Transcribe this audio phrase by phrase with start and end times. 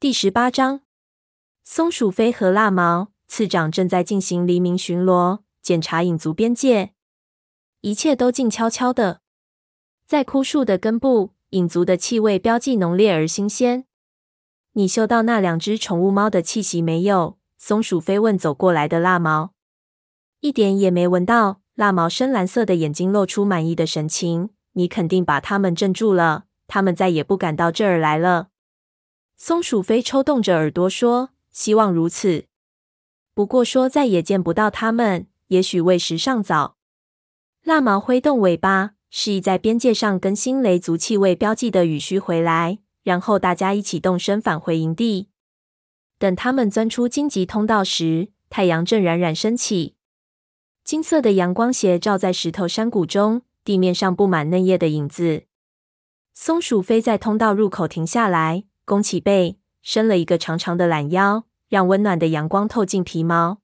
[0.00, 0.80] 第十八章，
[1.62, 6.94] 松鼠飞和蜡毛次长正在进行黎明巡逻，检查影族边界。
[7.82, 9.20] 一切都静悄悄的。
[10.06, 13.84] 在枯树的根部，影族的气味标记浓烈而新鲜。
[14.72, 17.36] 你嗅到那两只宠物猫的气息没有？
[17.58, 19.52] 松鼠飞问走过来的蜡毛。
[20.40, 21.60] 一点也没闻到。
[21.74, 24.48] 蜡毛深蓝色的眼睛露出满意的神情。
[24.72, 28.48] 你肯定把它们镇住了，它们再也不敢到这儿来了。
[29.42, 32.44] 松鼠飞抽动着耳朵说：“希望如此。
[33.32, 36.76] 不过说再也见不到它们，也许为时尚早。”
[37.64, 45.30] 蜡毛挥动尾巴，示意在边界上更新雷族气味标记的雨须回来，然后大家一起动身返回营地。
[46.18, 49.94] 等他们钻出荆棘通道时，太阳正冉冉升起，
[50.84, 55.44] 金色的阳光斜照在石头山谷中，地面上布满嫩叶的影子。
[56.34, 58.64] 松鼠飞在通道入口停下来。
[58.90, 63.60] 弓起背，伸了一个长长的懒腰，让温暖的阳光透进皮毛。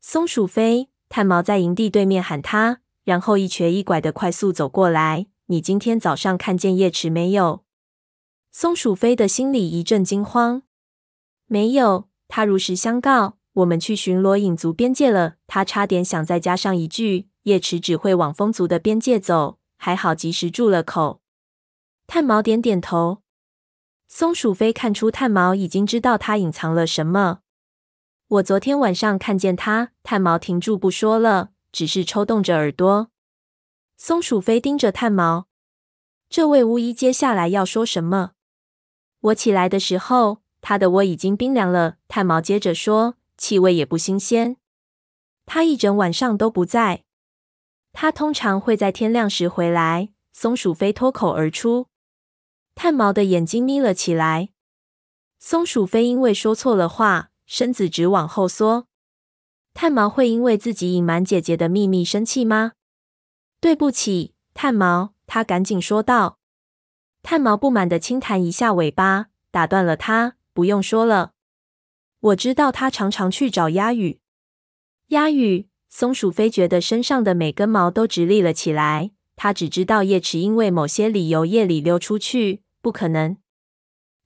[0.00, 5.28] 松鼠飞，炭毛在营地对面喊他，然后一瘸一拐的快速走过来。
[5.46, 7.62] 你今天早上看见叶池没有？
[8.50, 10.62] 松鼠飞的心里一阵惊慌。
[11.46, 13.38] 没有，他如实相告。
[13.52, 15.36] 我们去巡逻影族边界了。
[15.46, 19.60] 他差点想再加上一句：叶池只会往风族的边界走。
[19.76, 21.20] 还好及时住了口。
[22.08, 23.21] 炭毛点点头。
[24.14, 27.38] 松鼠飞看出炭毛已经知道他隐藏了什么。
[28.28, 29.92] 我昨天晚上看见他。
[30.02, 33.08] 炭毛停住不说了，只是抽动着耳朵。
[33.96, 35.46] 松鼠飞盯着炭毛，
[36.28, 38.32] 这位巫医接下来要说什么？
[39.20, 41.96] 我起来的时候，他的窝已经冰凉了。
[42.06, 44.58] 炭毛接着说，气味也不新鲜。
[45.46, 47.04] 他一整晚上都不在。
[47.94, 50.10] 他通常会在天亮时回来。
[50.34, 51.86] 松鼠飞脱口而出。
[52.74, 54.50] 炭毛的眼睛眯了起来。
[55.38, 58.86] 松鼠飞因为说错了话，身子直往后缩。
[59.74, 62.72] 炭毛会因为自己隐瞒姐姐的秘密生气吗？
[63.60, 66.38] 对不起，炭毛，他赶紧说道。
[67.22, 70.36] 炭毛不满的轻弹一下尾巴，打断了他。
[70.52, 71.32] 不用说了，
[72.20, 74.20] 我知道他常常去找鸭羽。
[75.08, 79.12] 鸭羽，松鼠飞觉得身上的每根毛都直立了起来。
[79.36, 83.36] 他只知道叶池因为某些理由夜里溜出去，不可能。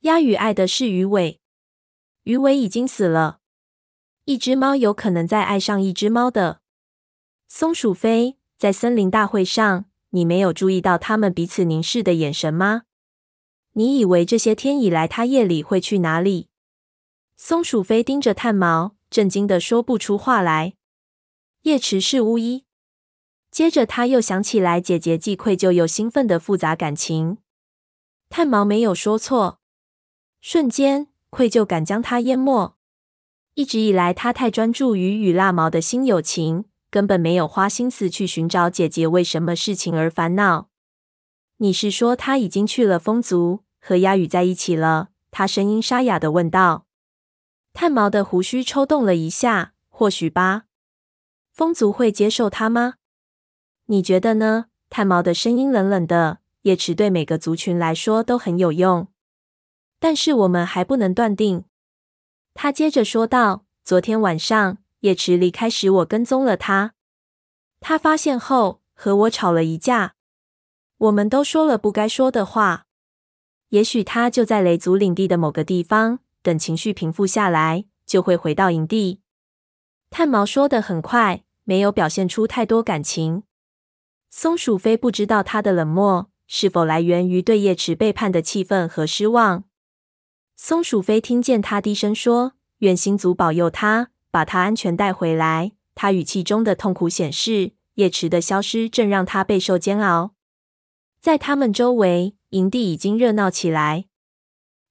[0.00, 1.40] 鸦羽爱的是鱼尾，
[2.24, 3.40] 鱼尾已经死了。
[4.24, 6.60] 一只猫有可能再爱上一只猫的。
[7.48, 12.82] 松鼠飞，在森林大会上，你没有注意到他们彼此凝视的眼神吗？
[13.72, 16.48] 你以为这些天以来他夜里会去哪里？
[17.36, 20.74] 松鼠飞盯着炭毛，震惊的说不出话来。
[21.62, 22.64] 叶池是巫医。
[23.54, 27.38] 接着，他又想起来姐姐既愧疚又兴奋的复杂感情。
[28.28, 29.60] 炭毛没有说错，
[30.40, 32.76] 瞬间愧疚感将他淹没。
[33.54, 40.68] 一直以来，他太专注于与蜡毛的新友情，根本没有花心思去寻找姐姐为什么事情而烦恼。
[41.58, 45.10] 你是说他已经去了风族，和亚羽在一起了？
[45.30, 46.86] 他声音沙哑的问道。
[47.72, 50.64] 炭毛的胡须抽动了一下，或许吧。
[51.52, 52.94] 风族会接受他吗？
[53.86, 54.66] 你觉得呢？
[54.88, 56.38] 炭毛的声音冷冷的。
[56.62, 59.08] 叶池对每个族群来说都很有用，
[59.98, 61.64] 但是我们还不能断定。
[62.54, 66.94] 他接着说道：“昨天晚上叶池离开时，我跟踪了他。
[67.80, 70.14] 他发现后和我吵了一架。
[70.96, 72.86] 我们都说了不该说的话。
[73.68, 79.20] 也许他就在雷族领地的某个地方，等情绪平复下来，就会回到营地。”
[80.08, 83.42] 炭毛说的很快，没有表现出太多感情。
[84.36, 89.62] 松鼠飞不知道他的冷漠是否来源于对叶池背叛的气愤和失望。
[90.56, 100.32] 松鼠飞听见他低声说：“愿星族保佑他，把他安全带回来。”他语气中的痛苦显示，叶池的消失正让他备受煎熬。
[101.20, 104.06] 在他们周围，营地已经热闹起来。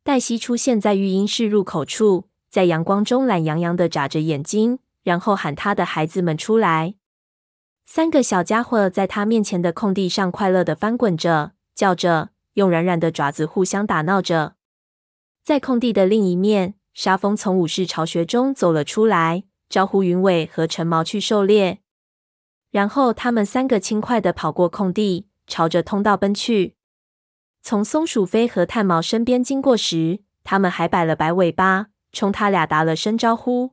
[0.05, 6.95] 黛西出现在育婴室入口处，在阳光中懒洋洋的眨着眼睛，然后喊他的孩子们出来。
[7.85, 14.55] 三个小家伙在他面前的空地上快乐地翻滚着，叫着，用软软的爪子互相打闹着。
[15.43, 21.81] 在空地的另一面，沙风从武士巢穴中走了出来，招呼云尾和陈毛去狩猎。
[22.71, 26.75] 然后他们三个轻快地跑过空地，朝着通道奔去。
[27.61, 33.71] 从松鼠飞和炭毛身边经过时，他们还摆了摆尾巴，冲他俩打了声招呼。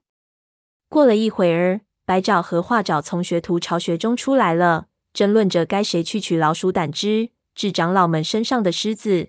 [0.88, 1.80] 过了一会儿。
[2.10, 9.28] 白爪和画爪从学徒巢穴中出来了，争论着该谁去取老鼠胆汁，治长老们身上的虱子。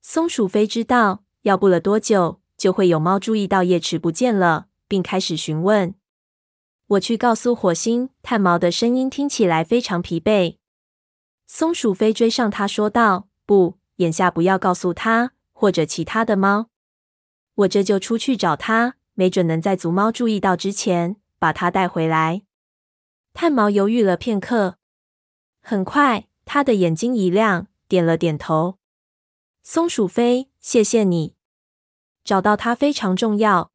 [0.00, 5.94] 松鼠飞知道要不了多久，就会有猫注意到叶池不见了，并开始询问。
[6.86, 8.08] 我去告诉火星。
[8.22, 10.56] 炭毛的声音听起来非常疲惫。
[11.46, 16.68] 松鼠飞追上他，说道：“不，眼下不要告诉他，或者其他的猫。
[17.56, 22.42] 我这就出去找他，没准能在族猫注意到之前把他带回来。”
[23.34, 24.76] 炭毛犹豫了片刻，
[25.60, 28.78] 很快他的眼睛一亮，点了点头。
[29.64, 31.34] 松鼠飞，谢谢你。
[32.22, 33.72] 找到他非常重要，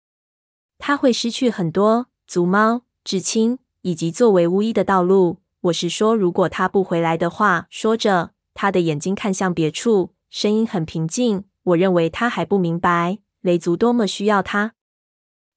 [0.78, 5.42] 他会失去很多族猫、至亲以及作为巫医的道路。
[5.60, 7.68] 我是说，如果他不回来的话。
[7.70, 11.44] 说着，他的眼睛看向别处，声音很平静。
[11.64, 14.76] 我认为他还不明白雷族多么需要他。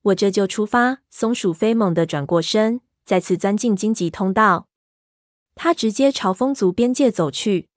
[0.02, 1.02] 我这就出发。
[1.10, 4.68] 松鼠飞猛地转过身，再次钻进荆棘通道。
[5.54, 7.68] 他直接朝风族边界走去。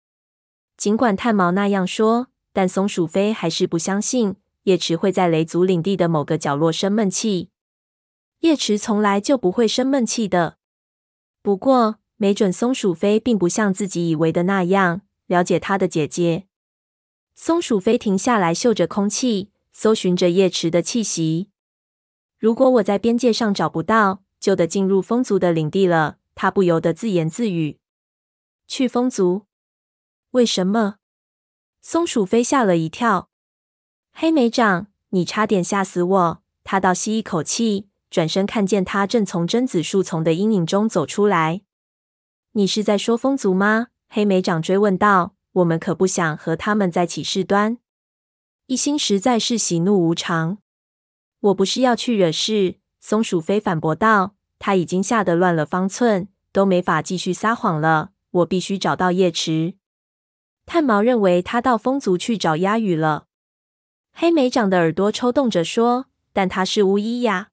[0.76, 4.36] 尽管炭毛那样说，但松鼠飞还是不相信。
[4.64, 7.50] 叶池会在雷族领地的某个角落生闷气。
[8.40, 10.58] 叶池从来就不会生闷气的。
[11.42, 16.46] 不过，没准松鼠飞并不像自己以为的那样了解他的姐姐。
[17.34, 21.51] 松鼠飞停下来，嗅着空气，搜寻着叶池的气息。
[22.42, 26.16] 如果我在边界上找不到，就得进入风族的领地了。
[26.34, 27.78] 他不由得自言自语
[28.66, 29.46] ：“去风族？
[30.32, 30.96] 为什么？”
[31.80, 33.30] 松鼠飞吓了一跳。
[34.12, 36.42] 黑莓长，你差点吓死我！
[36.64, 41.62] 他倒吸一口气，转身看见他正从榛子树丛的阴影中走出来。
[42.54, 43.86] 你是在说风族吗？
[44.08, 45.36] 黑莓长追问道。
[45.52, 47.78] 我们可不想和他们再起事端。
[48.66, 50.58] 一心实在是喜怒无常。
[51.42, 52.78] 我不是要去惹事。
[52.98, 54.34] 松鼠飞反驳道。
[54.64, 58.12] 他已经吓得乱了方寸，都没法继续撒谎了。
[58.30, 59.74] 我必须找到叶池。
[60.66, 63.26] 炭毛认为他到风族去找鸦羽了。
[64.12, 67.48] 黑莓长的耳朵抽动着说：“但他是巫医呀！”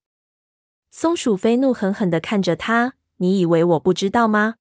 [0.91, 4.57] 松鼠飞怒狠狠的看着他：“你以为我不知道吗？”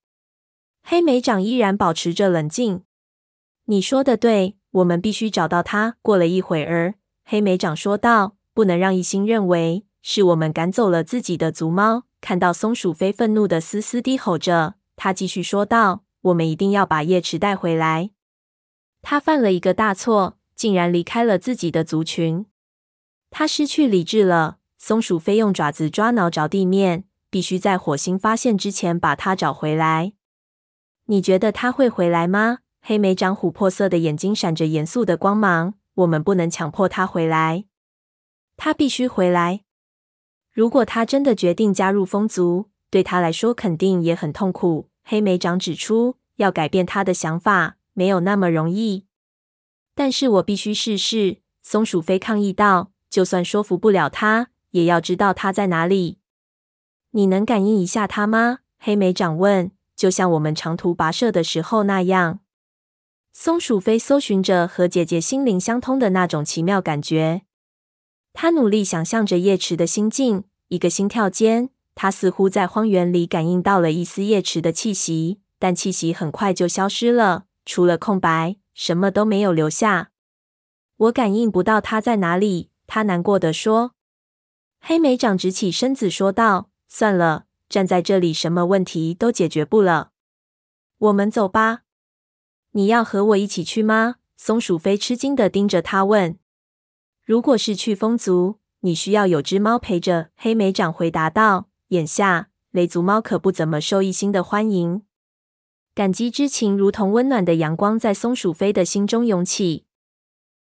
[0.82, 2.84] 黑莓长依然保持着冷静
[3.66, 6.94] ：“你说的对，我们必须找到他。”过了一会儿，
[7.26, 18.10] 黑莓长说道：“不能让一心认为是我们赶走了自己的族猫。”看到松鼠飞愤怒的嘶嘶低吼着，他继续说道：“我们一定要把叶池带回来。”
[19.00, 20.34] 他犯了一个大错。
[20.56, 22.46] 竟然离开了自己的族群，
[23.30, 24.56] 他失去理智了。
[24.76, 30.14] 松鼠飞用爪子抓挠着地面，必须在火星发现之前把它找回来。
[31.04, 32.58] 你觉得他会回来吗？
[32.80, 35.74] 黑莓长琥珀色的眼睛闪着严肃的光芒。
[35.94, 37.66] 我们不能强迫他回来，
[38.58, 39.62] 他必须回来。
[40.52, 44.90] 如果他真的决定加入风族，对他来说肯定也很痛苦。
[45.04, 49.06] 黑莓长指出，要改变他的想法没有那么容易。
[49.94, 51.38] 但是我必须试试。
[51.62, 56.18] 松鼠飞抗议道：“就算说服不了他，也要知道他在哪里。
[57.12, 59.70] 你能感应一下他吗？”黑莓长问。
[59.94, 62.40] “就像我们长途跋涉的时候那样。”
[63.32, 67.42] 松鼠飞搜寻着和姐姐心灵相通的那种奇妙感觉。
[68.40, 70.44] 他努力想象着叶池的心境。
[70.68, 78.54] 一个心跳间，他似乎在荒原里感应到了一丝叶池的气息，但气息很快就消失了，除了空白。
[78.74, 80.12] 什么都没有留下，
[80.98, 82.70] 我感应不到他在哪里。
[82.86, 83.94] 他难过地说。
[84.78, 90.12] 黑莓长直起身子说道：“算了，站在这里什么问题都解决不了。
[90.98, 91.80] 我们走吧。
[92.70, 96.38] 你要和我一起去吗？”松鼠飞吃惊地盯着他问。
[97.28, 101.68] “如果是去风族，你需要有只猫陪着。”黑莓长回答道。
[101.88, 105.02] “眼下雷族猫可不怎么受一星的欢迎。”
[105.94, 109.84] 感激之情如同温暖的阳光，在松鼠飞的心中涌起。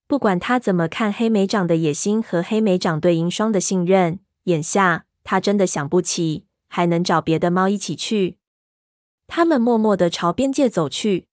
[0.07, 8.38] 不管他怎么看黑莓长的野心和黑莓长对银霜的信任，眼下他真的想不起还能找别的猫一起去。
[9.26, 11.26] 他们默默地朝边界走去。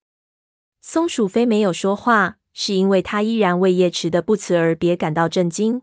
[0.82, 5.82] 松鼠飞没有说话，是因为他依然为叶池的不辞而别感到震惊。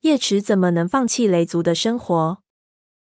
[0.00, 2.42] 叶池怎么能放弃雷族的生活？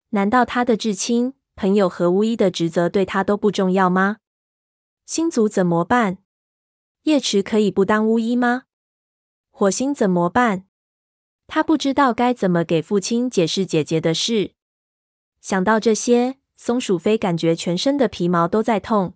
[0.10, 1.34] 难道他的至亲？
[1.56, 4.18] 朋友和巫医的职责对他都不重要吗？
[5.08, 6.20] 星族怎么办？
[7.06, 8.66] 叶池可以不当巫医吗？
[9.50, 10.68] 火星怎么办？
[11.48, 14.54] 他不知道该怎么给父亲解释姐姐的事。
[15.42, 19.16] 想到这些，松鼠飞感觉全身的皮毛都在痛。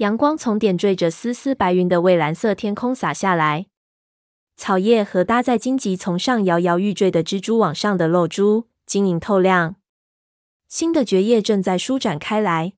[0.00, 3.66] 阳光从点缀着丝丝白云的蔚蓝色天空洒下来，
[4.56, 9.76] 草叶和搭在荆棘丛上摇摇欲坠的蜘蛛网上的露珠晶莹透亮。
[10.68, 12.72] 新的蕨叶正在舒展开来，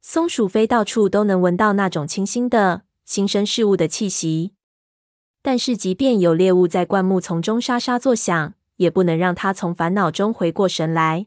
[0.00, 4.52] 松鼠飞到处都能闻到那种清新的、新生事物的气息。
[5.42, 11.26] 但是，即便有猎物在灌木丛中沙沙作响，也不能让它从烦恼中回过神来。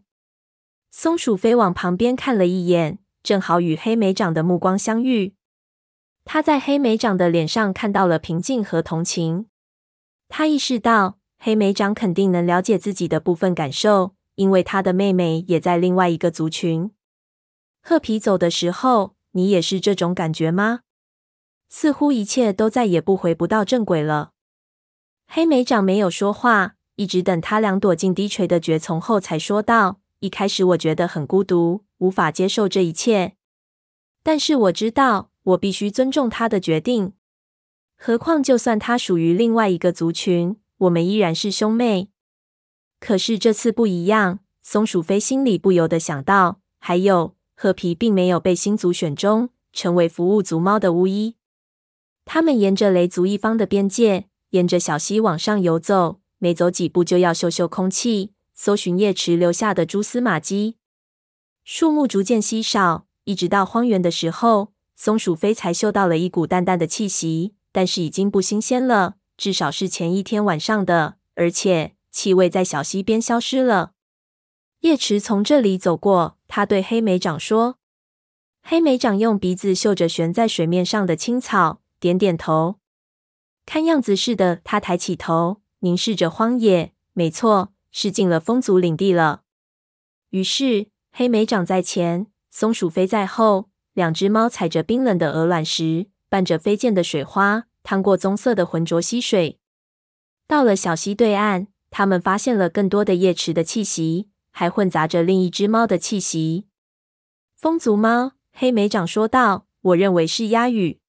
[0.89, 5.35] 松鼠飞往旁边看了一眼，正好与黑莓长的目光相遇。
[6.25, 9.47] 他在黑莓长的脸上看到了平静和同情。
[10.29, 16.91] 他意识到，黑莓长肯定能了解自己的部分感受，因为他的妹妹也在另外一个族群。
[17.81, 20.81] 褐皮走的时候，你也是这种感觉吗？
[21.67, 24.31] 似乎一切都再也不回不到正轨了。
[25.25, 33.33] 黑莓长没有说话，一直等他俩躲进低垂的蕨丛后，才说道：“一开始我觉得很孤独，无法接受这一切。
[34.23, 37.13] 但是我知道，我必须尊重他的决定。
[37.97, 42.09] 何况，就算他属于另外一个族群，我们依然是兄妹。
[42.99, 47.35] 可是这次不一样。”松鼠飞心里不由得想到，还有。
[47.55, 51.35] 褐皮并没有被新族选中，成为服务族猫的巫医。
[52.25, 60.77] 他们沿着雷族一方的边界，沿着小溪往上游走，每走几步就要嗅嗅空气，搜寻叶池留下的蛛丝马迹。
[61.63, 73.93] 树木逐渐稀少，一直到荒原的时候，松鼠飞才嗅到了一股淡淡的气息，但是已经不新鲜了，至少是前一天晚上的，而且气味在小溪边消失了。
[74.81, 76.37] 叶池从这里走过。
[76.53, 77.77] 他对黑莓长说
[78.61, 82.75] ：“黑莓长用鼻子嗅着悬在水面上的青草，点点头。
[83.65, 86.91] 看样子是的。”他抬起头，凝视着荒野。
[87.13, 89.43] 没错，是进了风族领地了。
[90.29, 93.69] 于是，黑莓长在前，松鼠飞在后。
[93.93, 99.59] 两只猫踩着冰冷的鹅卵石，伴着飞溅的水花，趟过棕色的浑浊溪水。
[100.47, 104.29] 到了小溪对岸，他们发现了更多的叶池的气息。
[104.53, 106.67] 还混杂着另一只猫的气息。
[107.55, 110.99] 风族猫，黑莓长说道：“我认为是鸦羽，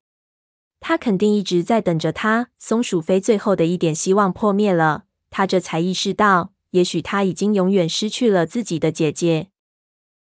[0.79, 9.49] 他肯定一直在等着他。”松鼠飞最后的一点希望破灭了，他这才意识到，也许他已经永远失去了自己的姐姐。